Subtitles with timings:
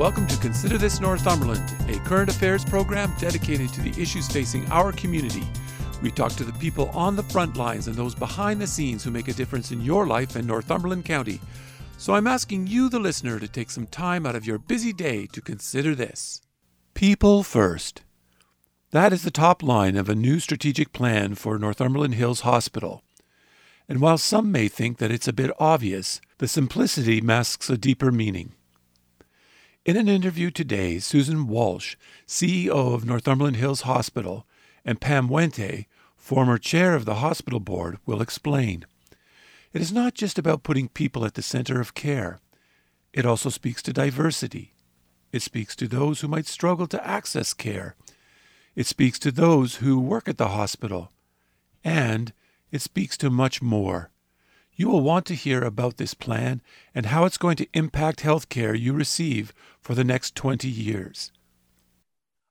[0.00, 4.92] welcome to Consider This Northumberland, a current affairs program dedicated to the issues facing our
[4.92, 5.42] community.
[6.00, 9.10] We talk to the people on the front lines and those behind the scenes who
[9.10, 11.38] make a difference in your life in Northumberland County.
[11.98, 15.26] So I'm asking you, the listener, to take some time out of your busy day
[15.34, 16.40] to consider this.
[16.94, 18.00] People first.
[18.92, 23.02] That is the top line of a new strategic plan for Northumberland Hills Hospital.
[23.86, 28.10] And while some may think that it's a bit obvious, the simplicity masks a deeper
[28.10, 28.54] meaning.
[29.86, 31.96] In an interview today, Susan Walsh,
[32.28, 34.46] CEO of Northumberland Hills Hospital,
[34.84, 35.86] and Pam Wente,
[36.18, 38.84] former chair of the hospital board, will explain.
[39.72, 42.40] It is not just about putting people at the center of care.
[43.14, 44.74] It also speaks to diversity.
[45.32, 47.94] It speaks to those who might struggle to access care.
[48.76, 51.10] It speaks to those who work at the hospital.
[51.82, 52.34] And
[52.70, 54.10] it speaks to much more.
[54.80, 56.62] You will want to hear about this plan
[56.94, 61.32] and how it's going to impact health care you receive for the next 20 years.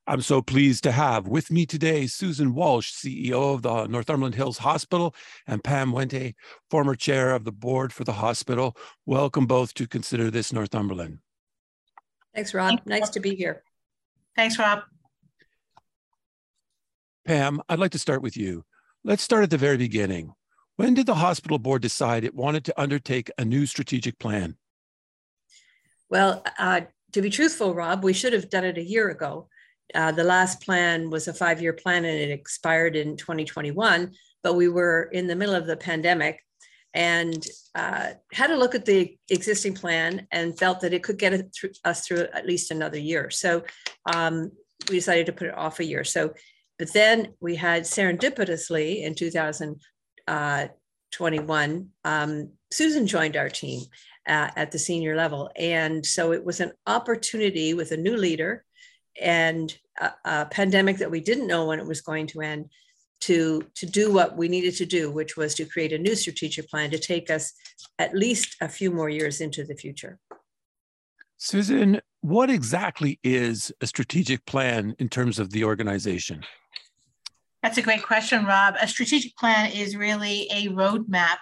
[0.05, 4.59] I'm so pleased to have with me today Susan Walsh, CEO of the Northumberland Hills
[4.59, 5.16] Hospital,
[5.47, 6.35] and Pam Wente,
[6.69, 8.77] former chair of the board for the hospital.
[9.07, 11.17] Welcome both to Consider This Northumberland.
[12.35, 12.80] Thanks, Rob.
[12.85, 13.63] Nice to be here.
[14.35, 14.83] Thanks, Rob.
[17.25, 18.66] Pam, I'd like to start with you.
[19.03, 20.35] Let's start at the very beginning.
[20.80, 24.55] When did the hospital board decide it wanted to undertake a new strategic plan?
[26.09, 29.50] Well, uh, to be truthful, Rob, we should have done it a year ago.
[29.94, 34.53] Uh, the last plan was a five year plan and it expired in 2021, but
[34.53, 36.40] we were in the middle of the pandemic
[36.94, 41.46] and uh, had a look at the existing plan and felt that it could get
[41.84, 43.29] us through at least another year.
[43.29, 43.66] So
[44.13, 44.50] um,
[44.90, 46.06] we decided to put it off a year.
[46.06, 46.34] So
[46.78, 49.13] but then we had serendipitously in
[50.29, 53.81] 2021, um, Susan joined our team
[54.28, 55.50] uh, at the senior level.
[55.56, 58.63] And so it was an opportunity with a new leader
[59.19, 62.69] and a, a pandemic that we didn't know when it was going to end
[63.22, 66.69] to to do what we needed to do which was to create a new strategic
[66.69, 67.53] plan to take us
[67.97, 70.17] at least a few more years into the future
[71.38, 76.41] susan what exactly is a strategic plan in terms of the organization
[77.62, 78.75] that's a great question, Rob.
[78.81, 81.38] A strategic plan is really a roadmap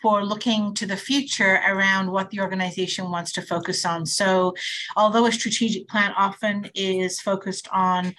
[0.00, 4.04] for looking to the future around what the organization wants to focus on.
[4.04, 4.54] So,
[4.96, 8.14] although a strategic plan often is focused on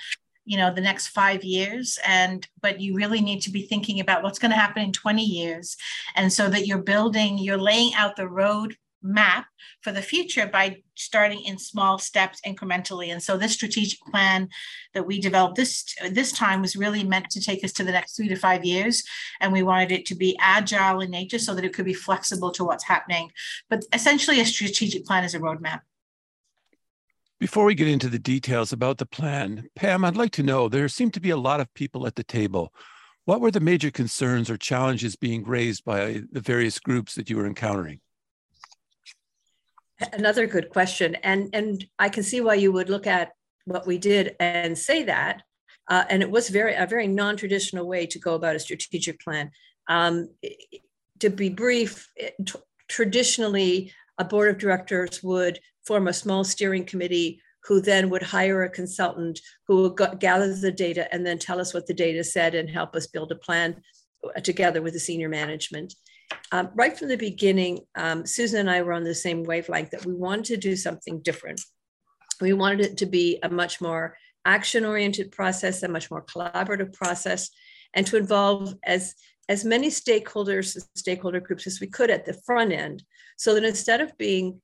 [0.46, 4.24] you know the next five years and but you really need to be thinking about
[4.24, 5.78] what's going to happen in 20 years
[6.16, 9.48] and so that you're building you're laying out the road map
[9.82, 13.12] for the future by starting in small steps incrementally.
[13.12, 14.50] And so this strategic plan
[14.94, 18.16] that we developed this this time was really meant to take us to the next
[18.16, 19.04] three to five years.
[19.42, 22.52] And we wanted it to be agile in nature so that it could be flexible
[22.52, 23.32] to what's happening.
[23.70, 25.82] But essentially a strategic plan is a roadmap.
[27.40, 30.88] Before we get into the details about the plan pam i'd like to know there
[30.88, 32.74] seem to be a lot of people at the table.
[33.26, 37.38] What were the major concerns or challenges being raised by the various groups that you
[37.38, 38.00] were encountering
[40.12, 43.32] Another good question, and and I can see why you would look at
[43.66, 45.44] what we did and say that.
[45.90, 49.52] Uh, and it was very a very non-traditional way to go about a strategic plan.
[49.88, 50.30] Um,
[51.20, 56.86] to be brief, it, t- traditionally a board of directors would form a small steering
[56.86, 61.38] committee who then would hire a consultant who would go- gather the data and then
[61.38, 63.82] tell us what the data said and help us build a plan
[64.44, 65.94] together with the senior management
[66.52, 70.06] um, right from the beginning, um, Susan and I were on the same wavelength that
[70.06, 71.62] we wanted to do something different.
[72.42, 76.94] We wanted it to be a much more action oriented process, a much more collaborative
[76.94, 77.50] process,
[77.94, 79.16] and to involve as
[79.50, 83.04] as many stakeholders, stakeholder groups as we could at the front end,
[83.38, 84.62] so that instead of being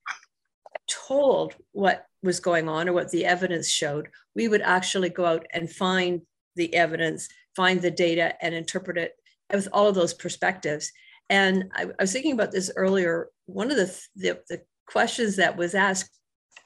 [0.88, 5.46] told what was going on or what the evidence showed, we would actually go out
[5.52, 6.22] and find
[6.56, 9.12] the evidence, find the data, and interpret it
[9.52, 10.92] with all of those perspectives.
[11.30, 13.28] And I, I was thinking about this earlier.
[13.46, 16.10] One of the, the, the questions that was asked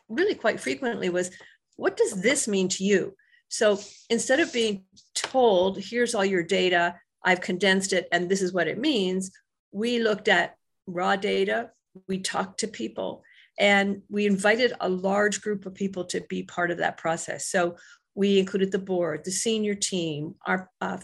[0.08, 1.30] really quite frequently was,
[1.76, 3.14] what does this mean to you?
[3.48, 3.78] So
[4.10, 4.84] instead of being
[5.14, 9.30] told, here's all your data, I've condensed it, and this is what it means,
[9.70, 10.56] we looked at
[10.86, 11.70] raw data,
[12.08, 13.22] we talked to people,
[13.58, 17.46] And we invited a large group of people to be part of that process.
[17.46, 17.76] So
[18.14, 20.98] we included the board, the senior team, our uh,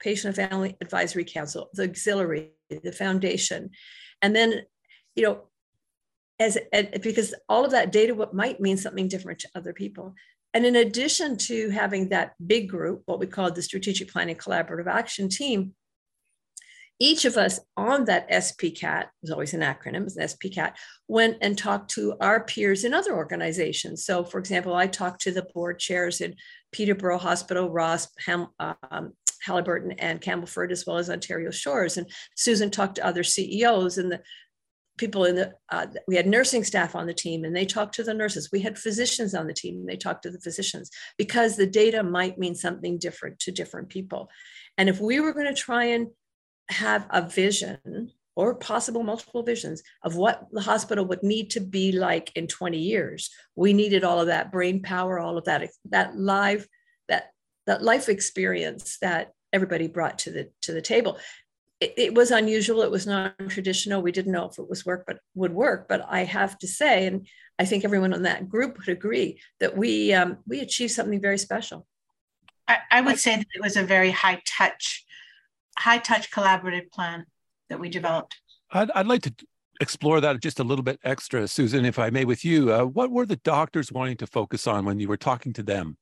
[0.00, 3.70] patient and family advisory council, the auxiliary, the foundation.
[4.20, 4.62] And then,
[5.14, 5.42] you know,
[6.38, 6.58] as
[7.02, 10.14] because all of that data what might mean something different to other people.
[10.54, 14.86] And in addition to having that big group, what we call the Strategic Planning Collaborative
[14.86, 15.74] Action Team,
[16.98, 20.74] each of us on that SPCAT, was always an acronym, it's an SPCAT,
[21.08, 24.04] went and talked to our peers in other organizations.
[24.04, 26.36] So, for example, I talked to the board chairs in
[26.72, 29.12] Peterborough Hospital, Ross, Ham, um,
[29.46, 31.96] Haliburton, and Campbellford, as well as Ontario Shores.
[31.96, 34.22] And Susan talked to other CEOs and the
[34.98, 38.04] people in the uh, we had nursing staff on the team and they talked to
[38.04, 41.56] the nurses we had physicians on the team and they talked to the physicians because
[41.56, 44.28] the data might mean something different to different people
[44.76, 46.08] and if we were going to try and
[46.68, 51.92] have a vision or possible multiple visions of what the hospital would need to be
[51.92, 56.16] like in 20 years we needed all of that brain power all of that that
[56.16, 56.66] live
[57.08, 57.30] that
[57.66, 61.18] that life experience that everybody brought to the to the table
[61.82, 62.82] it, it was unusual.
[62.82, 64.02] It was non-traditional.
[64.02, 65.88] We didn't know if it was work, but would work.
[65.88, 67.26] But I have to say, and
[67.58, 71.38] I think everyone on that group would agree that we um, we achieved something very
[71.38, 71.84] special.
[72.68, 75.04] I, I would say that it was a very high touch,
[75.76, 77.26] high touch collaborative plan
[77.72, 78.36] that we developed.
[78.70, 79.34] I'd, I'd like to
[79.80, 82.72] explore that just a little bit extra, Susan, if I may, with you.
[82.72, 85.96] Uh, what were the doctors wanting to focus on when you were talking to them?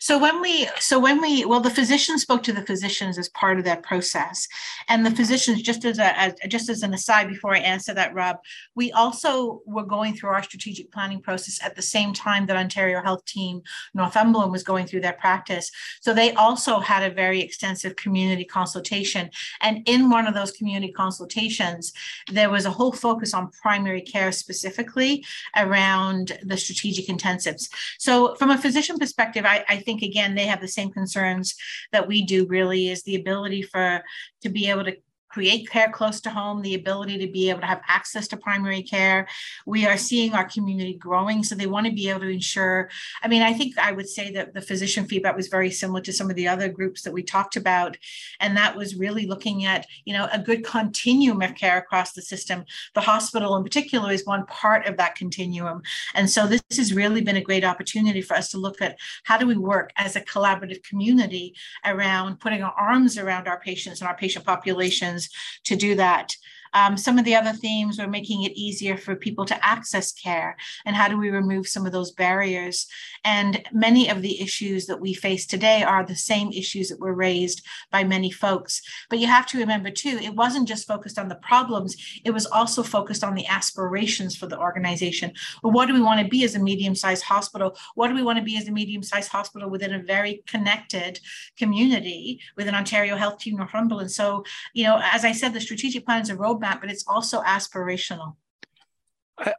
[0.00, 3.58] So when we, so when we, well, the physician spoke to the physicians as part
[3.58, 4.46] of that process,
[4.88, 8.36] and the physicians, just as a, just as an aside, before I answer that, Rob,
[8.74, 13.02] we also were going through our strategic planning process at the same time that Ontario
[13.02, 13.62] Health Team
[13.94, 15.70] Northumberland was going through their practice.
[16.00, 19.30] So they also had a very extensive community consultation,
[19.60, 21.92] and in one of those community consultations,
[22.30, 25.24] there was a whole focus on primary care specifically
[25.56, 27.68] around the strategic intensives.
[27.98, 31.54] So from a physician perspective, I, I think again they have the same concerns
[31.92, 32.46] that we do.
[32.46, 34.02] Really, is the ability for
[34.42, 34.96] to be able to
[35.36, 38.82] create care close to home, the ability to be able to have access to primary
[38.82, 39.28] care.
[39.66, 42.88] We are seeing our community growing, so they want to be able to ensure.
[43.22, 46.12] I mean, I think I would say that the physician feedback was very similar to
[46.14, 47.98] some of the other groups that we talked about,
[48.40, 52.22] and that was really looking at you know a good continuum of care across the
[52.22, 52.64] system.
[52.94, 55.82] The hospital, in particular, is one part of that continuum,
[56.14, 59.36] and so this has really been a great opportunity for us to look at how
[59.36, 61.54] do we work as a collaborative community
[61.84, 65.25] around putting our arms around our patients and our patient populations
[65.64, 66.34] to do that.
[66.76, 70.58] Um, some of the other themes were making it easier for people to access care
[70.84, 72.86] and how do we remove some of those barriers.
[73.24, 77.14] And many of the issues that we face today are the same issues that were
[77.14, 78.82] raised by many folks.
[79.08, 81.96] But you have to remember too, it wasn't just focused on the problems,
[82.26, 85.32] it was also focused on the aspirations for the organization.
[85.62, 87.74] What do we want to be as a medium sized hospital?
[87.94, 91.20] What do we want to be as a medium sized hospital within a very connected
[91.56, 94.10] community within Ontario Health Team Northumberland?
[94.10, 94.44] So,
[94.74, 98.36] you know, as I said, the strategic plan is a roadmap but it's also aspirational.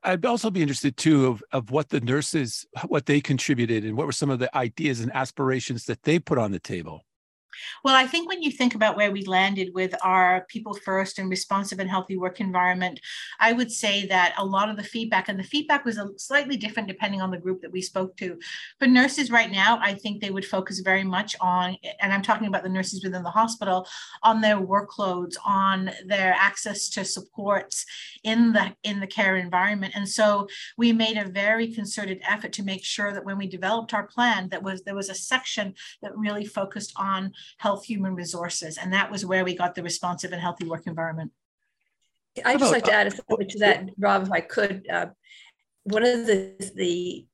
[0.04, 4.08] I'd also be interested too of, of what the nurses, what they contributed and what
[4.08, 7.06] were some of the ideas and aspirations that they put on the table.
[7.84, 11.30] Well, I think when you think about where we landed with our people first and
[11.30, 13.00] responsive and healthy work environment,
[13.40, 16.58] I would say that a lot of the feedback, and the feedback was a slightly
[16.58, 18.38] different depending on the group that we spoke to.
[18.80, 22.48] For nurses right now, I think they would focus very much on, and I'm talking
[22.48, 23.88] about the nurses within the hospital,
[24.24, 27.86] on their workloads, on their access to supports
[28.24, 29.94] in the in the care environment.
[29.96, 30.48] And so
[30.78, 34.50] we made a very concerted effort to make sure that when we developed our plan,
[34.50, 38.78] that was there was a section that really focused on health human resources.
[38.78, 41.32] And that was where we got the responsive and healthy work environment.
[42.46, 44.88] I'd just like to add something to that, Rob, if I could.
[44.90, 45.08] Uh,
[45.84, 47.26] one of the, the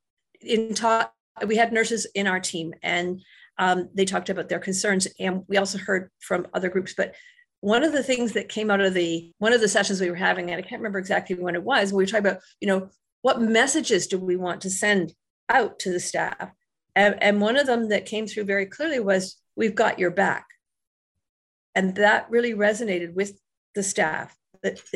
[0.42, 1.14] in talk,
[1.46, 3.22] we had nurses in our team and
[3.58, 5.08] um, they talked about their concerns.
[5.20, 7.16] And we also heard from other groups, but
[7.60, 10.18] one of the things that came out of the one of the sessions we were
[10.18, 12.90] having, and I can't remember exactly when it was, we were talking about, you know,
[13.22, 15.14] what messages do we want to send
[15.50, 16.52] out to the staff?
[16.96, 20.48] And, and one of them that came through very clearly was we've got your back.
[21.76, 23.40] And that really resonated with
[23.76, 24.38] the staff,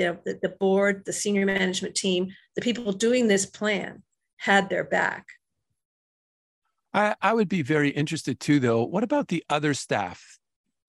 [0.06, 4.04] know, the, the board, the senior management team, the people doing this plan
[4.38, 5.26] had their back.
[6.94, 8.84] I, I would be very interested too, though.
[8.84, 10.40] What about the other staff,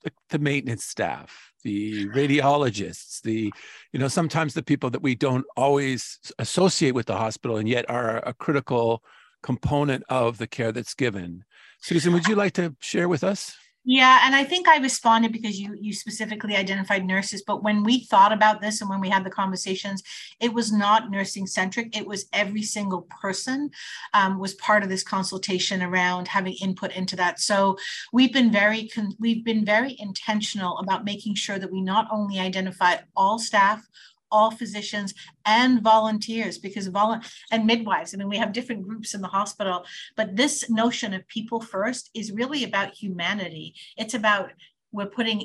[0.05, 3.53] the, the maintenance staff, the radiologists, the,
[3.93, 7.89] you know, sometimes the people that we don't always associate with the hospital and yet
[7.91, 9.03] are a critical
[9.43, 11.45] component of the care that's given.
[11.81, 13.57] Susan, would you like to share with us?
[13.91, 17.43] Yeah, and I think I responded because you you specifically identified nurses.
[17.47, 20.03] But when we thought about this and when we had the conversations,
[20.41, 21.97] it was not nursing centric.
[21.97, 23.71] It was every single person
[24.13, 27.41] um, was part of this consultation around having input into that.
[27.41, 27.79] So
[28.13, 32.97] we've been very we've been very intentional about making sure that we not only identify
[33.17, 33.89] all staff,
[34.31, 37.21] all physicians and volunteers because vol-
[37.51, 38.15] and midwives.
[38.15, 39.85] I mean, we have different groups in the hospital,
[40.17, 43.75] but this notion of people first is really about humanity.
[43.97, 44.51] It's about
[44.93, 45.45] we're putting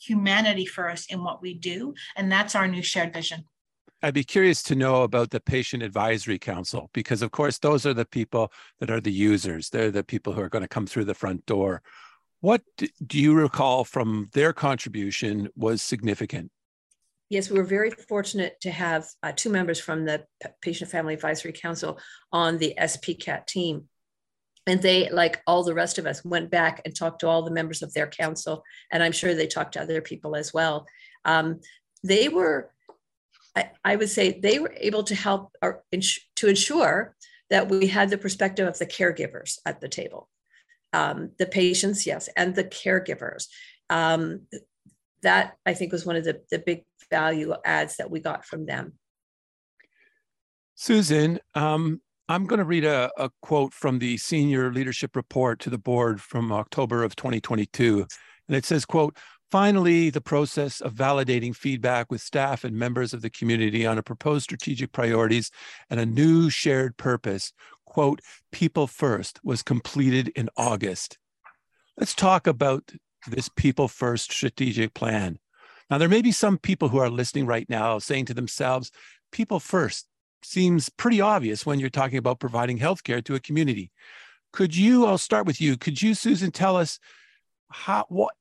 [0.00, 3.44] humanity first in what we do, and that's our new shared vision.
[4.02, 7.94] I'd be curious to know about the Patient Advisory Council because, of course, those are
[7.94, 9.70] the people that are the users.
[9.70, 11.80] They're the people who are going to come through the front door.
[12.42, 16.50] What do you recall from their contribution was significant?
[17.34, 20.24] Yes, we were very fortunate to have uh, two members from the
[20.62, 21.98] Patient Family Advisory Council
[22.30, 23.88] on the SPCAT team.
[24.68, 27.50] And they, like all the rest of us, went back and talked to all the
[27.50, 28.62] members of their council.
[28.92, 30.86] And I'm sure they talked to other people as well.
[31.24, 31.60] Um,
[32.04, 32.70] they were,
[33.56, 37.16] I, I, would say, they were able to help or ins- to ensure
[37.50, 40.28] that we had the perspective of the caregivers at the table.
[40.92, 43.48] Um, the patients, yes, and the caregivers.
[43.90, 44.42] Um,
[45.24, 48.64] that I think was one of the, the big value adds that we got from
[48.64, 48.94] them.
[50.74, 55.70] Susan, um, I'm going to read a, a, quote from the senior leadership report to
[55.70, 58.06] the board from October of 2022.
[58.48, 59.16] And it says, quote,
[59.50, 64.02] finally, the process of validating feedback with staff and members of the community on a
[64.02, 65.50] proposed strategic priorities
[65.90, 67.52] and a new shared purpose,
[67.84, 68.20] quote,
[68.52, 71.18] people first, was completed in August.
[71.98, 72.90] Let's talk about
[73.26, 75.38] this people first strategic plan.
[75.90, 78.90] Now, there may be some people who are listening right now saying to themselves,
[79.32, 80.06] people first
[80.42, 83.90] seems pretty obvious when you're talking about providing healthcare to a community.
[84.52, 86.98] Could you, I'll start with you, could you, Susan, tell us
[87.70, 88.34] how, what,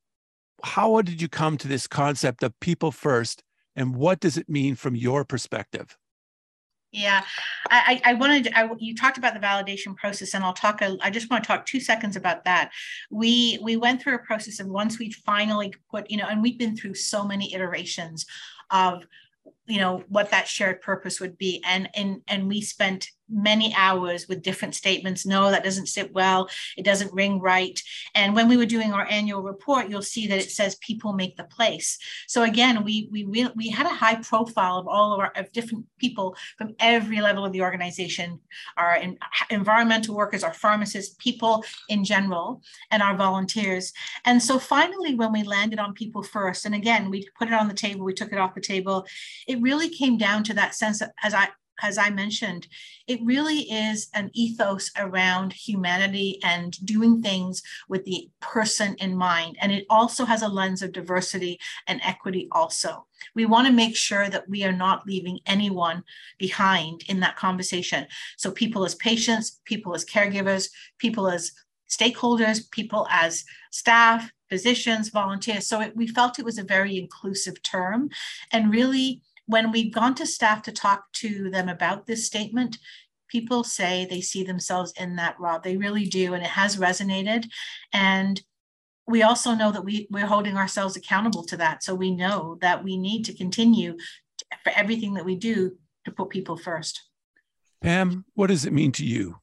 [0.63, 3.43] how did you come to this concept of people first
[3.75, 5.97] and what does it mean from your perspective?
[6.93, 7.23] Yeah,
[7.71, 11.27] I, I wanted, I, you talked about the validation process and I'll talk, I just
[11.31, 12.71] want to talk two seconds about that.
[13.09, 16.59] We, we went through a process of once we finally put, you know, and we've
[16.59, 18.27] been through so many iterations
[18.69, 19.07] of
[19.65, 21.63] you know what that shared purpose would be.
[21.65, 25.25] And and and we spent many hours with different statements.
[25.25, 26.49] No that doesn't sit well.
[26.77, 27.79] It doesn't ring right.
[28.13, 31.37] And when we were doing our annual report you'll see that it says people make
[31.37, 31.97] the place.
[32.27, 33.23] So again we we
[33.55, 37.45] we had a high profile of all of our of different people from every level
[37.45, 38.39] of the organization.
[38.75, 39.01] Our
[39.49, 43.93] environmental workers our pharmacists people in general and our volunteers.
[44.25, 47.69] And so finally when we landed on people first and again we put it on
[47.69, 49.05] the table we took it off the table
[49.53, 51.49] it really came down to that sense of, as I
[51.81, 52.67] as I mentioned,
[53.07, 59.57] it really is an ethos around humanity and doing things with the person in mind.
[59.59, 63.07] And it also has a lens of diversity and equity, also.
[63.33, 66.03] We want to make sure that we are not leaving anyone
[66.37, 68.05] behind in that conversation.
[68.37, 70.69] So, people as patients, people as caregivers,
[70.99, 71.51] people as
[71.89, 75.67] stakeholders, people as staff, physicians, volunteers.
[75.67, 78.09] So, it, we felt it was a very inclusive term
[78.51, 82.77] and really when we've gone to staff to talk to them about this statement,
[83.27, 85.63] people say they see themselves in that, Rob.
[85.63, 86.33] They really do.
[86.33, 87.45] And it has resonated.
[87.91, 88.41] And
[89.07, 91.83] we also know that we, we're holding ourselves accountable to that.
[91.83, 96.11] So we know that we need to continue to, for everything that we do to
[96.11, 97.01] put people first.
[97.81, 99.37] Pam, what does it mean to you?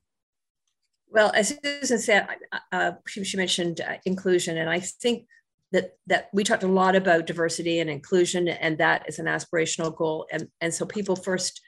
[1.09, 2.29] Well, as Susan said,
[2.73, 5.27] uh, she, she, mentioned uh, inclusion, and I think
[5.73, 9.95] that that we talked a lot about diversity and inclusion and that is an aspirational
[9.95, 10.27] goal.
[10.33, 11.61] And and so people first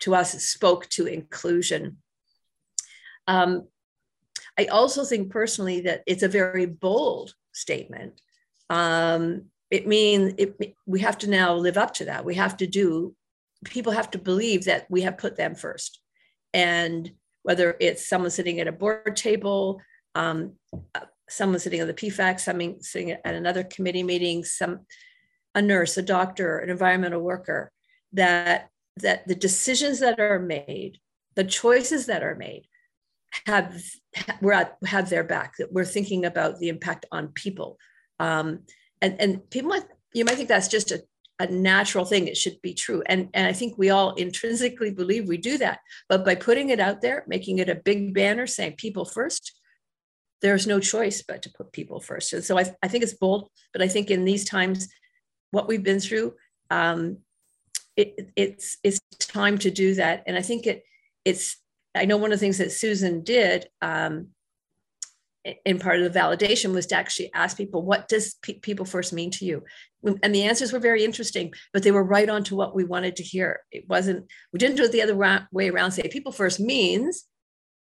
[0.00, 1.98] to us spoke to inclusion.
[3.26, 3.68] Um,
[4.58, 8.20] i also think personally that it's a very bold statement.
[8.68, 12.24] Um, it means it, we have to now live up to that.
[12.24, 13.14] We have to do
[13.64, 16.00] people have to believe that we have put them first.
[16.52, 17.10] And
[17.42, 19.80] whether it's someone sitting at a board table
[20.14, 20.52] um,
[21.32, 24.80] someone sitting on the PFAC, someone sitting at another committee meeting, some
[25.54, 27.72] a nurse, a doctor, an environmental worker,
[28.12, 30.98] that that the decisions that are made,
[31.34, 32.66] the choices that are made,
[33.46, 33.82] have
[34.40, 35.56] we're at, have their back.
[35.58, 37.78] That we're thinking about the impact on people,
[38.18, 38.60] um,
[39.00, 41.02] and and people might you might think that's just a
[41.38, 42.28] a natural thing.
[42.28, 45.80] It should be true, and and I think we all intrinsically believe we do that.
[46.08, 49.52] But by putting it out there, making it a big banner saying people first,
[50.42, 52.32] there's no choice but to put people first.
[52.32, 54.88] And so I, I think it's bold, but I think in these times,
[55.50, 56.34] what we've been through,
[56.70, 57.18] um,
[57.96, 60.24] it, it's it's time to do that.
[60.26, 60.82] And I think it
[61.24, 61.56] it's
[61.94, 64.28] I know one of the things that Susan did um,
[65.64, 69.12] in part of the validation was to actually ask people, what does pe- people first
[69.12, 69.62] mean to you?
[70.22, 73.16] And the answers were very interesting, but they were right on to what we wanted
[73.16, 73.60] to hear.
[73.70, 77.24] It wasn't, we didn't do it the other way around, say people first means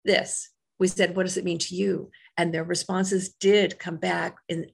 [0.05, 0.49] this.
[0.79, 2.09] We said, what does it mean to you?
[2.39, 4.67] And their responses did come back in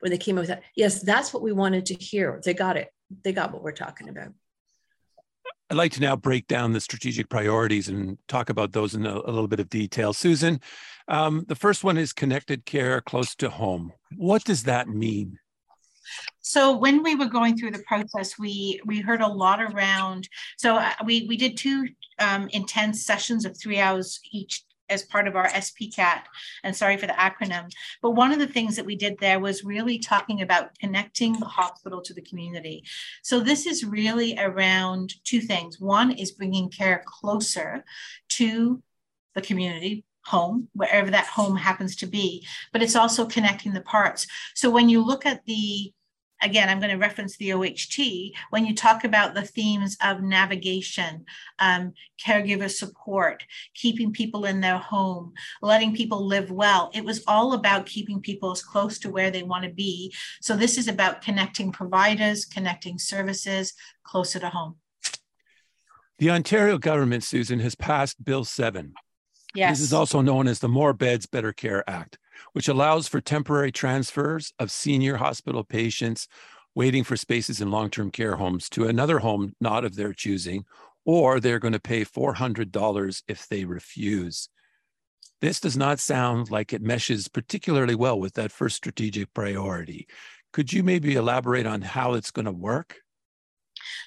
[0.00, 0.64] when they came up with that.
[0.76, 2.42] Yes, that's what we wanted to hear.
[2.44, 2.90] They got it.
[3.24, 4.34] They got what we're talking about.
[5.70, 9.14] I'd like to now break down the strategic priorities and talk about those in a,
[9.14, 10.12] a little bit of detail.
[10.12, 10.60] Susan,
[11.08, 13.94] um, the first one is connected care close to home.
[14.14, 15.38] What does that mean?
[16.42, 20.28] So when we were going through the process, we we heard a lot around.
[20.58, 25.26] So uh, we we did two um, intense sessions of three hours each as part
[25.26, 26.22] of our SPCAT,
[26.64, 27.70] and sorry for the acronym.
[28.02, 31.46] But one of the things that we did there was really talking about connecting the
[31.46, 32.84] hospital to the community.
[33.22, 35.80] So this is really around two things.
[35.80, 37.84] One is bringing care closer
[38.30, 38.82] to
[39.34, 44.26] the community, home, wherever that home happens to be, but it's also connecting the parts.
[44.54, 45.92] So when you look at the
[46.42, 51.24] again, I'm going to reference the OHT when you talk about the themes of navigation,
[51.58, 56.90] um, caregiver support, keeping people in their home, letting people live well.
[56.94, 60.14] It was all about keeping people as close to where they want to be.
[60.40, 63.74] So this is about connecting providers, connecting services
[64.04, 64.76] closer to home.
[66.18, 68.94] The Ontario government, Susan, has passed Bill 7.
[69.54, 69.78] Yes.
[69.78, 72.18] This is also known as the More Beds, Better Care Act
[72.56, 76.26] which allows for temporary transfers of senior hospital patients
[76.74, 80.64] waiting for spaces in long term care homes to another home not of their choosing,
[81.04, 84.48] or they're going to pay $400 if they refuse.
[85.42, 90.08] This does not sound like it meshes particularly well with that first strategic priority.
[90.54, 93.00] Could you maybe elaborate on how it's going to work?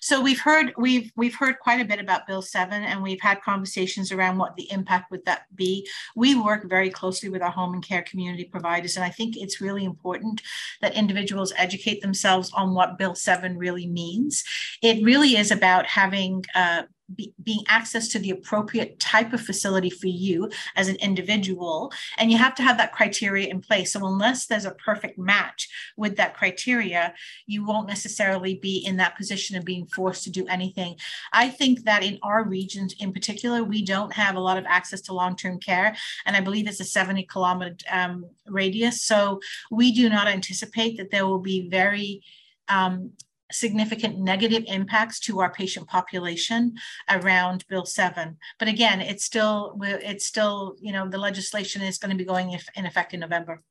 [0.01, 3.41] So we've heard we've we've heard quite a bit about Bill 7 and we've had
[3.41, 5.87] conversations around what the impact would that be.
[6.15, 9.61] We work very closely with our home and care community providers and I think it's
[9.61, 10.41] really important
[10.81, 14.43] that individuals educate themselves on what Bill 7 really means.
[14.81, 16.83] It really is about having uh,
[17.15, 21.91] be, being access to the appropriate type of facility for you as an individual.
[22.17, 23.93] And you have to have that criteria in place.
[23.93, 27.13] So unless there's a perfect match with that criteria
[27.45, 30.95] you won't necessarily be in that position of being forced to do anything.
[31.33, 35.01] I think that in our regions in particular we don't have a lot of access
[35.01, 35.95] to long-term care.
[36.25, 39.03] And i believe it's a 70 kilometer um, radius.
[39.03, 39.39] So
[39.71, 42.23] we do not anticipate that there will be very
[42.67, 43.11] um,
[43.51, 46.75] significant negative impacts to our patient population
[47.09, 52.11] around bill 7 but again it's still it's still you know the legislation is going
[52.11, 53.61] to be going in effect in november.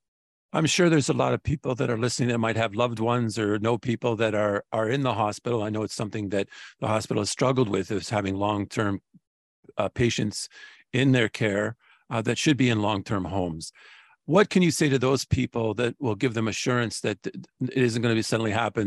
[0.53, 3.39] I'm sure there's a lot of people that are listening that might have loved ones
[3.39, 5.63] or know people that are are in the hospital.
[5.63, 6.49] I know it's something that
[6.81, 9.01] the hospital has struggled with is having long-term
[9.77, 10.49] uh, patients
[10.93, 11.77] in their care
[12.09, 13.73] uh, that should be in long-term homes.
[14.25, 18.01] What can you say to those people that will give them assurance that it isn't
[18.01, 18.87] going to be suddenly happen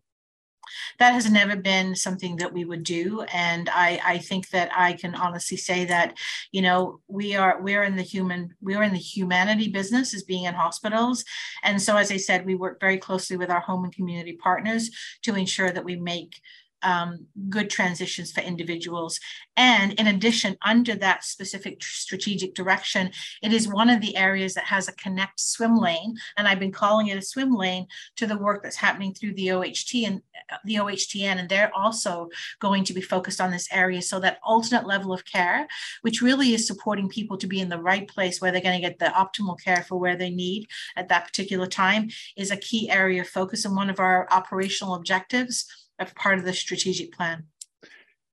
[1.01, 3.21] that has never been something that we would do.
[3.33, 6.17] And i i think that i can honestly say that
[6.51, 10.45] you know we are we're in the human we're in the humanity business as being
[10.45, 11.25] in hospitals.
[11.63, 14.91] And so as i said we work very closely with our home and community partners
[15.23, 16.39] to ensure that we make
[16.83, 19.19] um, good transitions for individuals.
[19.57, 24.63] And in addition, under that specific strategic direction, it is one of the areas that
[24.65, 26.15] has a connect swim lane.
[26.37, 29.51] And I've been calling it a swim lane to the work that's happening through the
[29.51, 31.37] OHT and uh, the OHTN.
[31.37, 34.01] And they're also going to be focused on this area.
[34.01, 35.67] So that alternate level of care,
[36.01, 38.87] which really is supporting people to be in the right place where they're going to
[38.87, 42.89] get the optimal care for where they need at that particular time, is a key
[42.89, 45.65] area of focus and one of our operational objectives
[45.99, 47.45] of part of the strategic plan.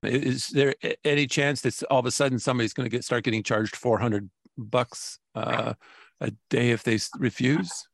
[0.03, 3.43] Is there any chance that all of a sudden somebody's going to get start getting
[3.43, 5.73] charged 400 bucks uh,
[6.21, 7.87] a day if they refuse?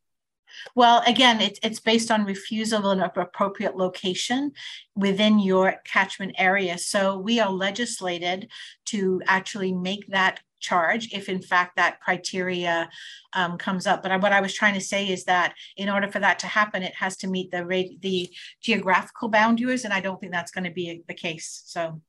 [0.75, 4.51] Well, again, it's it's based on refusal in an appropriate location
[4.95, 6.78] within your catchment area.
[6.78, 8.49] So we are legislated
[8.86, 12.89] to actually make that charge if in fact that criteria
[13.34, 14.04] um, comes up.
[14.04, 16.84] But what I was trying to say is that in order for that to happen,
[16.84, 18.30] it has to meet the rate, the
[18.62, 21.63] geographical boundaries, and I don't think that's going to be the case.
[21.65, 22.02] So,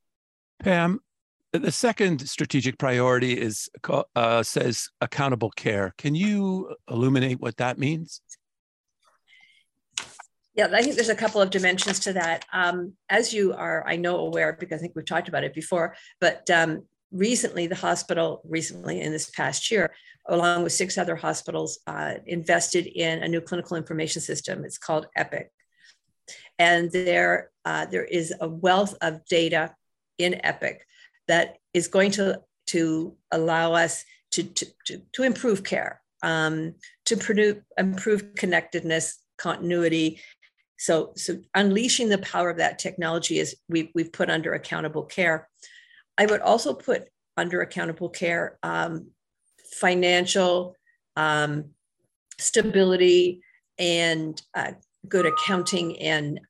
[0.60, 1.00] Pam,
[1.52, 3.68] the second strategic priority is
[4.14, 5.94] uh, says accountable care.
[5.98, 8.20] Can you illuminate what that means?
[10.54, 12.46] Yeah, I think there's a couple of dimensions to that.
[12.50, 15.94] Um, as you are, I know, aware because I think we've talked about it before,
[16.18, 16.84] but um,
[17.16, 19.92] recently the hospital recently in this past year
[20.28, 25.06] along with six other hospitals uh, invested in a new clinical information system it's called
[25.16, 25.50] epic
[26.58, 29.74] and there uh, there is a wealth of data
[30.18, 30.86] in epic
[31.28, 36.74] that is going to to allow us to to, to, to improve care um,
[37.04, 40.20] to produce, improve connectedness, continuity.
[40.78, 45.48] So, so unleashing the power of that technology is we, we've put under accountable care.
[46.18, 49.08] I would also put under accountable care um,
[49.72, 50.74] financial
[51.16, 51.70] um,
[52.38, 53.40] stability
[53.78, 54.72] and uh,
[55.08, 56.40] good accounting and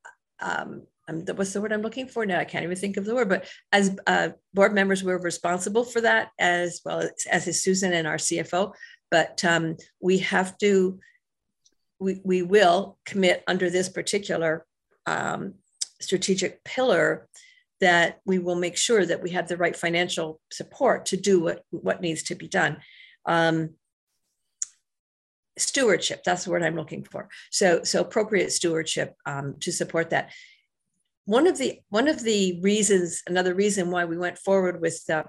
[0.41, 2.41] um, um, what's the word I'm looking for now?
[2.41, 6.01] I can't even think of the word, but as uh, board members, we're responsible for
[6.01, 8.73] that as well as, as is Susan and our CFO.
[9.11, 10.99] But um, we have to,
[12.01, 14.67] we, we will commit under this particular
[15.07, 15.55] um,
[16.01, 17.29] strategic pillar
[17.81, 21.63] that we will make sure that we have the right financial support to do what,
[21.71, 22.79] what needs to be done.
[23.27, 23.71] Um,
[25.59, 27.29] stewardship, that's the word I'm looking for.
[27.51, 30.33] So, so appropriate stewardship um, to support that.
[31.25, 35.25] One of the one of the reasons, another reason why we went forward with uh,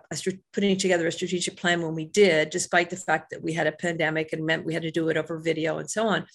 [0.53, 3.71] putting together a strategic plan when we did, despite the fact that we had a
[3.71, 6.27] pandemic and meant we had to do it over video and so on,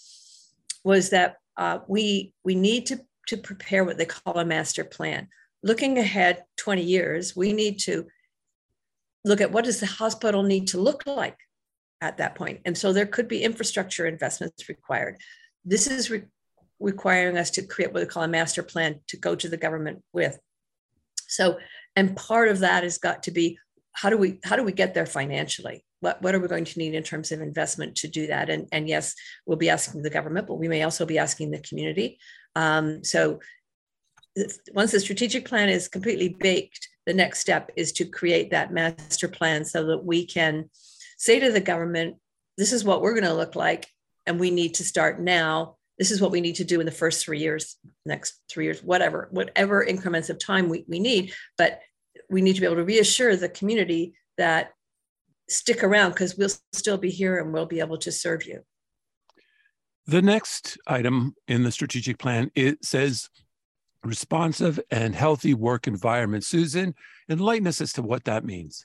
[0.83, 5.29] was that uh, we we need to to prepare what they call a master plan
[5.63, 8.07] looking ahead 20 years, we need to
[9.25, 11.39] look at what does the hospital need to look like
[12.01, 12.61] at that point.
[12.65, 15.19] And so there could be infrastructure investments required.
[15.65, 16.25] This is re-
[16.81, 20.03] requiring us to create what we call a master plan to go to the government
[20.13, 20.39] with.
[21.29, 21.59] So,
[21.95, 23.59] and part of that has got to be
[23.93, 25.85] how do we how do we get there financially?
[26.01, 28.51] What, what are we going to need in terms of investment to do that?
[28.51, 29.15] And, and yes,
[29.47, 32.19] we'll be asking the government, but we may also be asking the community.
[32.57, 33.39] Um, so
[34.73, 39.29] once the strategic plan is completely baked, the next step is to create that master
[39.29, 40.71] plan so that we can
[41.19, 42.17] say to the government,
[42.57, 43.87] this is what we're going to look like,
[44.27, 45.77] and we need to start now.
[45.99, 48.83] This is what we need to do in the first three years, next three years,
[48.83, 51.33] whatever, whatever increments of time we, we need.
[51.59, 51.81] But
[52.31, 54.73] we need to be able to reassure the community that
[55.49, 58.61] stick around because we'll still be here and we'll be able to serve you.
[60.07, 63.29] The next item in the strategic plan it says
[64.05, 66.45] responsive and healthy work environment.
[66.45, 66.95] Susan,
[67.29, 68.85] enlighten us as to what that means.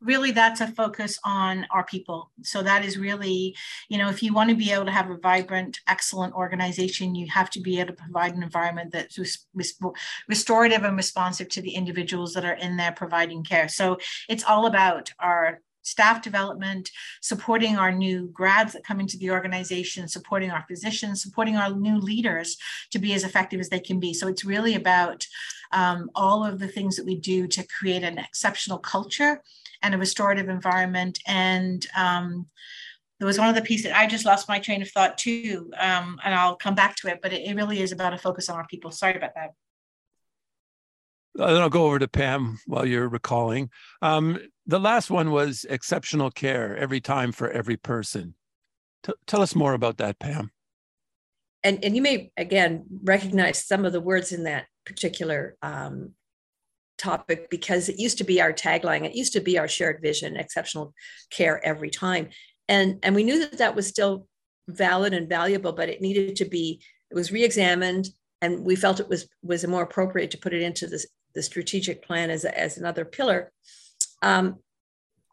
[0.00, 2.30] Really that's a focus on our people.
[2.42, 3.56] So that is really
[3.88, 7.26] you know if you want to be able to have a vibrant excellent organization you
[7.30, 9.18] have to be able to provide an environment that's
[10.28, 13.68] restorative and responsive to the individuals that are in there providing care.
[13.68, 19.30] So it's all about our staff development, supporting our new grads that come into the
[19.30, 22.56] organization, supporting our physicians, supporting our new leaders
[22.90, 24.12] to be as effective as they can be.
[24.12, 25.26] So it's really about
[25.72, 29.42] um, all of the things that we do to create an exceptional culture
[29.82, 31.20] and a restorative environment.
[31.26, 32.46] And um,
[33.18, 36.18] there was one of the pieces I just lost my train of thought too, um,
[36.24, 37.20] and I'll come back to it.
[37.22, 38.90] But it, it really is about a focus on our people.
[38.90, 39.54] Sorry about that.
[41.34, 43.70] Then I'll go over to Pam while you're recalling.
[44.02, 48.34] Um, the last one was exceptional care every time for every person.
[49.02, 50.50] T- tell us more about that, Pam.
[51.64, 56.12] And, and you may, again, recognize some of the words in that particular um,
[56.98, 59.04] topic because it used to be our tagline.
[59.04, 60.94] It used to be our shared vision, exceptional
[61.30, 62.28] care every time.
[62.68, 64.26] And, and we knew that that was still
[64.68, 68.08] valid and valuable, but it needed to be, it was re-examined
[68.40, 72.04] and we felt it was, was more appropriate to put it into this the strategic
[72.06, 73.52] plan as, as another pillar.
[74.22, 74.58] Um,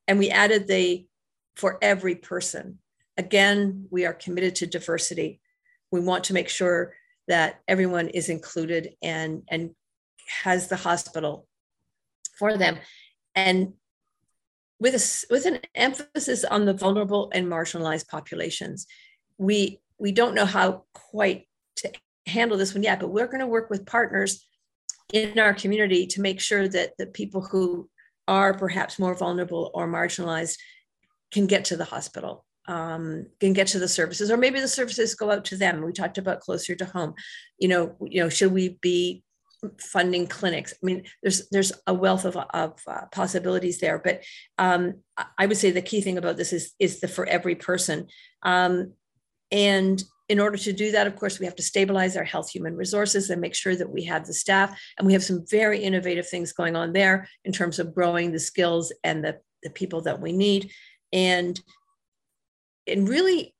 [0.07, 1.05] and we added the
[1.55, 2.79] for every person.
[3.17, 5.39] Again, we are committed to diversity.
[5.91, 6.93] We want to make sure
[7.27, 9.71] that everyone is included and, and
[10.43, 11.47] has the hospital
[12.37, 12.77] for them.
[13.35, 13.73] And
[14.79, 18.87] with, a, with an emphasis on the vulnerable and marginalized populations,
[19.37, 21.91] we, we don't know how quite to
[22.25, 24.47] handle this one yet, but we're going to work with partners
[25.13, 27.89] in our community to make sure that the people who
[28.27, 30.57] are perhaps more vulnerable or marginalized
[31.31, 35.15] can get to the hospital um, can get to the services or maybe the services
[35.15, 35.83] go out to them.
[35.83, 37.13] We talked about closer to home.
[37.57, 39.23] You know you know should we be
[39.79, 40.73] funding clinics?
[40.73, 44.23] I mean there's there's a wealth of, of uh, possibilities there but
[44.57, 44.95] um,
[45.37, 48.07] i would say the key thing about this is is the for every person.
[48.43, 48.93] Um,
[49.51, 52.77] and in order to do that, of course, we have to stabilize our health human
[52.77, 54.79] resources and make sure that we have the staff.
[54.97, 58.39] And we have some very innovative things going on there in terms of growing the
[58.39, 60.71] skills and the, the people that we need.
[61.11, 61.59] And
[62.87, 63.53] in really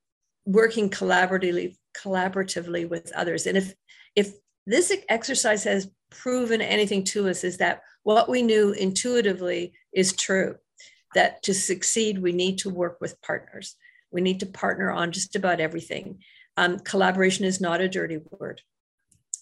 [0.46, 3.46] working collaboratively, collaboratively with others.
[3.46, 3.74] And if
[4.16, 4.32] if
[4.66, 10.56] this exercise has proven anything to us is that what we knew intuitively is true
[11.14, 13.76] that to succeed we need to work with partners
[14.12, 16.18] we need to partner on just about everything
[16.56, 18.60] um, collaboration is not a dirty word.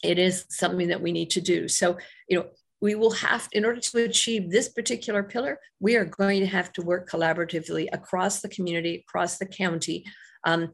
[0.02, 1.68] It is something that we need to do.
[1.68, 2.46] So, you know,
[2.80, 6.72] we will have, in order to achieve this particular pillar, we are going to have
[6.72, 10.04] to work collaboratively across the community, across the county.
[10.44, 10.72] Um,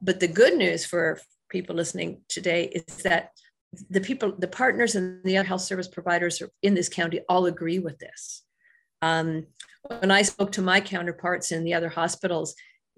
[0.00, 3.30] but the good news for people listening today is that
[3.90, 7.80] the people, the partners and the other health service providers in this county all agree
[7.80, 8.44] with this.
[9.02, 9.46] Um,
[9.98, 12.54] when I spoke to my counterparts in the other hospitals,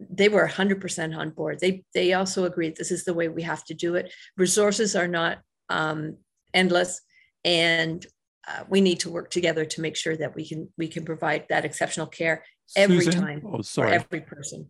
[0.08, 1.58] they were 100% on board.
[1.60, 4.12] They they also agreed this is the way we have to do it.
[4.36, 6.16] Resources are not um,
[6.54, 7.02] endless,
[7.44, 8.04] and
[8.48, 11.46] uh, we need to work together to make sure that we can we can provide
[11.50, 12.44] that exceptional care
[12.76, 13.20] every Susan?
[13.20, 13.92] time Oh, for sorry.
[13.92, 14.68] every person.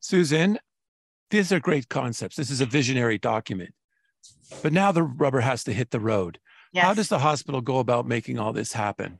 [0.00, 0.58] Susan,
[1.30, 2.36] these are great concepts.
[2.36, 3.74] This is a visionary document.
[4.62, 6.38] But now the rubber has to hit the road.
[6.76, 9.18] How does the hospital go about making all this happen?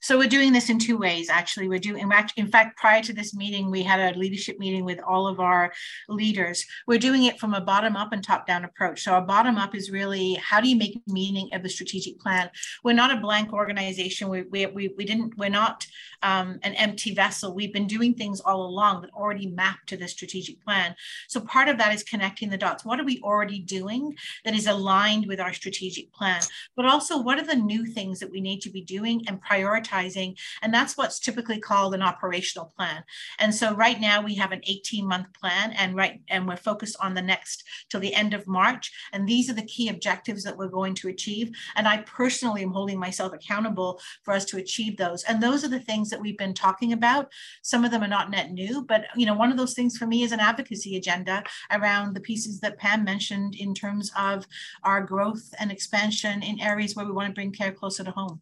[0.00, 1.68] So we're doing this in two ways, actually.
[1.68, 2.02] We're doing,
[2.36, 5.72] in fact- prior to this meeting, we had a leadership meeting with all of our
[6.08, 6.64] leaders.
[6.86, 9.02] We're doing it from a bottom up and top down approach.
[9.02, 12.50] So our bottom up is really, how do you make meaning of the strategic plan?
[12.84, 14.28] We're not a blank organization.
[14.28, 15.86] We, we, we, we didn't, we're not
[16.22, 17.54] um, an empty vessel.
[17.54, 20.94] We've been doing things all along that already map to the strategic plan.
[21.28, 22.84] So part of that is connecting the dots.
[22.84, 26.42] What are we already doing that is aligned with our strategic plan?
[26.76, 29.85] But also, what are the new things that we need to be doing and prioritizing?
[29.92, 33.04] And that's what's typically called an operational plan.
[33.38, 36.96] And so right now we have an 18 month plan and right and we're focused
[37.00, 38.92] on the next till the end of March.
[39.12, 41.50] And these are the key objectives that we're going to achieve.
[41.76, 45.24] And I personally am holding myself accountable for us to achieve those.
[45.24, 47.32] And those are the things that we've been talking about.
[47.62, 50.06] Some of them are not net new, but you know, one of those things for
[50.06, 54.46] me is an advocacy agenda around the pieces that Pam mentioned in terms of
[54.82, 58.40] our growth and expansion in areas where we want to bring care closer to home.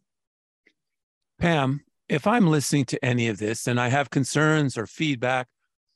[1.39, 5.47] Pam, if I'm listening to any of this and I have concerns or feedback,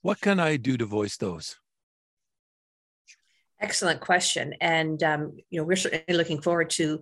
[0.01, 1.57] what can I do to voice those?
[3.61, 7.01] Excellent question, and um, you know we're certainly looking forward to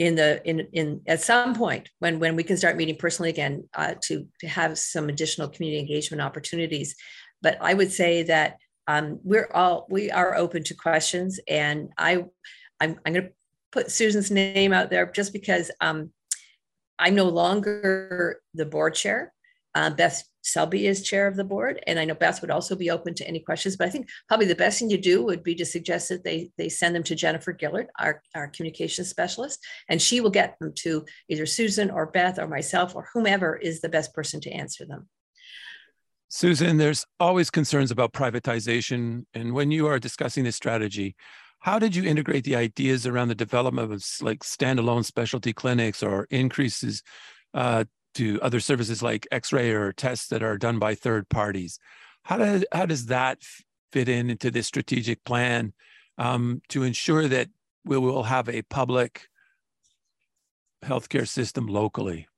[0.00, 3.68] in the in in at some point when when we can start meeting personally again
[3.74, 6.96] uh, to to have some additional community engagement opportunities.
[7.40, 8.56] But I would say that
[8.88, 12.24] um, we're all we are open to questions, and I
[12.80, 13.32] I'm, I'm going to
[13.70, 16.10] put Susan's name out there just because um,
[16.98, 19.32] I'm no longer the board chair.
[19.74, 22.90] Uh, Beth Selby is chair of the board, and I know Beth would also be
[22.90, 23.76] open to any questions.
[23.76, 26.50] But I think probably the best thing to do would be to suggest that they
[26.56, 30.72] they send them to Jennifer Gillard, our our communications specialist, and she will get them
[30.76, 34.86] to either Susan or Beth or myself or whomever is the best person to answer
[34.86, 35.08] them.
[36.30, 39.24] Susan, there's always concerns about privatization.
[39.32, 41.16] And when you are discussing this strategy,
[41.60, 46.26] how did you integrate the ideas around the development of like standalone specialty clinics or
[46.30, 47.02] increases
[47.54, 51.78] uh, to other services like X-ray or tests that are done by third parties?
[52.22, 53.42] How does how does that
[53.92, 55.72] fit in into this strategic plan
[56.16, 57.48] um, to ensure that
[57.84, 59.22] we will have a public
[60.84, 62.28] healthcare system locally?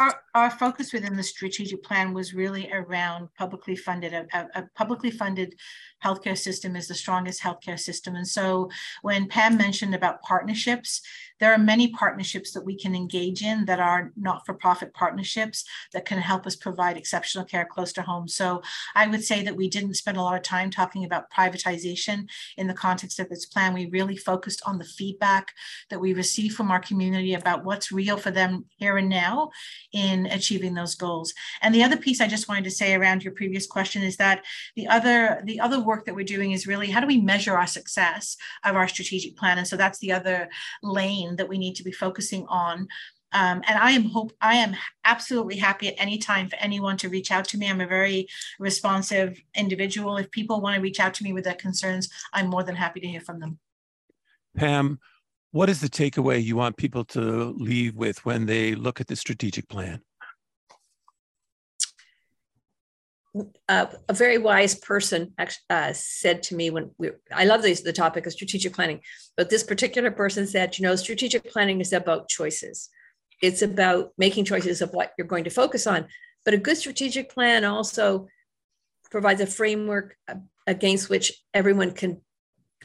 [0.00, 5.10] Our, our focus within the strategic plan was really around publicly funded, a, a- publicly
[5.10, 5.54] funded
[6.02, 8.16] healthcare system is the strongest healthcare system.
[8.16, 8.70] And so
[9.02, 11.02] when Pam mentioned about partnerships,
[11.42, 16.18] there are many partnerships that we can engage in that are not-for-profit partnerships that can
[16.18, 18.28] help us provide exceptional care close to home.
[18.28, 18.62] So
[18.94, 22.68] I would say that we didn't spend a lot of time talking about privatization in
[22.68, 23.74] the context of this plan.
[23.74, 25.50] We really focused on the feedback
[25.90, 29.50] that we receive from our community about what's real for them here and now
[29.92, 31.34] in achieving those goals.
[31.60, 34.44] And the other piece I just wanted to say around your previous question is that
[34.76, 37.66] the other the other work that we're doing is really how do we measure our
[37.66, 39.58] success of our strategic plan?
[39.58, 40.48] And so that's the other
[40.84, 42.88] lane that we need to be focusing on.
[43.34, 47.08] Um, and I am hope I am absolutely happy at any time for anyone to
[47.08, 47.70] reach out to me.
[47.70, 50.18] I'm a very responsive individual.
[50.18, 53.00] If people want to reach out to me with their concerns, I'm more than happy
[53.00, 53.58] to hear from them.
[54.54, 54.98] Pam,
[55.52, 59.16] what is the takeaway you want people to leave with when they look at the
[59.16, 60.02] strategic plan?
[63.68, 65.32] Uh, a very wise person
[65.70, 69.00] uh, said to me when we, I love these, the topic of strategic planning,
[69.36, 72.90] but this particular person said, you know, strategic planning is about choices.
[73.40, 76.06] It's about making choices of what you're going to focus on.
[76.44, 78.28] But a good strategic plan also
[79.10, 82.20] provides a framework uh, against which everyone can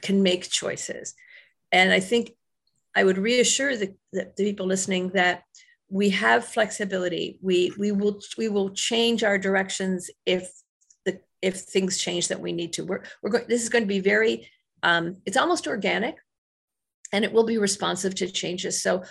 [0.02, 1.16] can make choices.
[1.72, 2.32] And I think
[2.96, 5.44] I would reassure the, the, the people listening that
[5.89, 7.39] we have flexibility.
[7.41, 10.52] We we will we will change our directions if
[11.06, 12.84] the if things change that we need to.
[12.84, 13.45] We're we're going.
[13.47, 14.50] This is going to be very.
[14.84, 16.17] Um, it's almost organic,
[17.13, 18.82] and it will be responsive to changes.
[18.82, 19.04] So,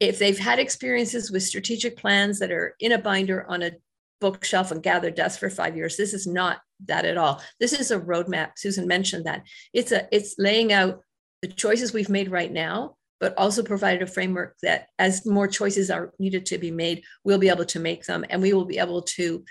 [0.00, 3.72] if they've had experiences with strategic plans that are in a binder on a
[4.20, 7.42] bookshelf and gather dust for five years, this is not that at all.
[7.60, 8.52] This is a roadmap.
[8.56, 9.42] Susan mentioned that
[9.74, 11.02] it's a it's laying out
[11.42, 15.90] the choices we've made right now but also provided a framework that as more choices
[15.90, 18.78] are needed to be made, we'll be able to make them and we will be
[18.78, 19.44] able to,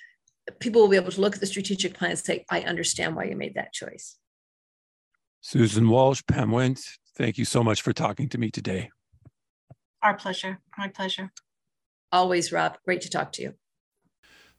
[0.60, 3.26] people will be able to look at the strategic plan and say, I understand why
[3.26, 4.18] you made that choice.
[5.42, 8.90] Susan Walsh, Pam Wente, thank you so much for talking to me today.
[10.02, 10.60] Our pleasure.
[10.78, 11.32] My pleasure.
[12.12, 12.78] Always, Rob.
[12.86, 13.54] Great to talk to you.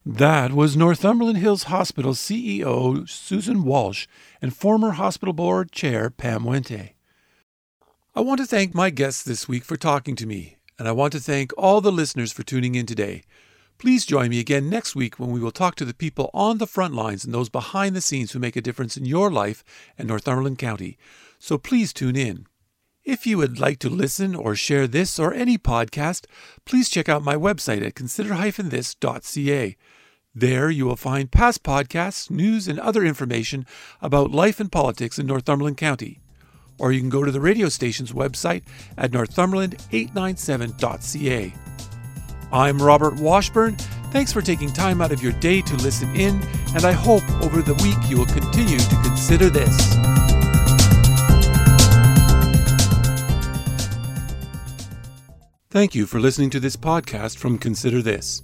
[0.07, 4.07] That was Northumberland Hills Hospital CEO Susan Walsh
[4.43, 6.94] and former hospital board chair Pam Wente.
[8.17, 11.13] I want to thank my guests this week for talking to me, and I want
[11.15, 13.25] to thank all the listeners for tuning in today.
[13.77, 16.67] Please join me again next week when we will talk to the people on the
[16.69, 19.65] front lines and those behind the scenes who make a difference in your life
[19.99, 20.97] and Northumberland County.
[21.41, 22.47] So please tune in.
[23.03, 26.27] If you would like to listen or share this or any podcast,
[26.65, 29.77] please check out my website at consider-this.ca.
[30.37, 33.67] There you will find past podcasts, news, and other information
[34.01, 36.21] about life and politics in Northumberland County.
[36.79, 38.63] Or you can go to the radio station's website
[38.99, 41.55] at northumberland897.ca.
[42.53, 43.77] I'm Robert Washburn.
[44.11, 46.41] Thanks for taking time out of your day to listen in,
[46.75, 49.77] and I hope over the week you will continue to consider this.
[55.71, 58.43] Thank you for listening to this podcast from Consider This.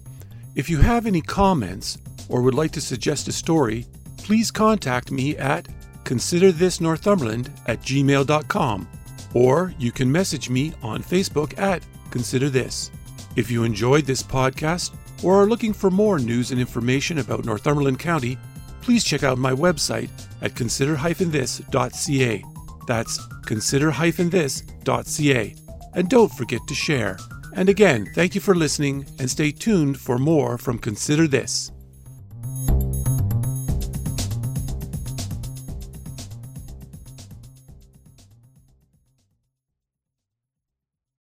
[0.57, 1.97] If you have any comments
[2.29, 5.69] or would like to suggest a story, please contact me at
[6.05, 8.89] considerthisnorthumberland at gmail.com
[9.35, 12.91] or you can message me on Facebook at Consider This.
[13.37, 17.99] If you enjoyed this podcast or are looking for more news and information about Northumberland
[17.99, 18.39] County,
[18.83, 20.11] please check out my website
[20.43, 22.45] at consider-this.ca.
[22.87, 25.55] That's consider-this.ca.
[25.95, 27.19] And don't forget to share.
[27.55, 31.71] And again, thank you for listening and stay tuned for more from Consider This.